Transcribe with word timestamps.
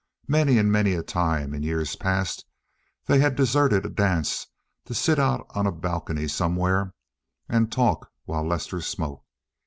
Many 0.27 0.57
and 0.57 0.71
many 0.71 0.93
a 0.95 1.03
time, 1.03 1.53
in 1.53 1.61
years 1.61 1.95
past, 1.95 2.45
they 3.05 3.19
had 3.19 3.35
deserted 3.35 3.85
a 3.85 3.89
dance 3.91 4.47
to 4.85 4.95
sit 4.95 5.19
out 5.19 5.45
on 5.51 5.67
a 5.67 5.71
balcony 5.71 6.27
somewhere, 6.27 6.95
and 7.47 7.71
talk 7.71 8.09
while 8.25 8.43
Lester 8.43 8.81
smoked. 8.81 9.27